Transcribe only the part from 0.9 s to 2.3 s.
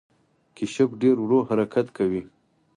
ډیر ورو حرکت کوي